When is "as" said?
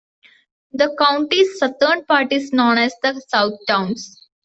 2.79-2.95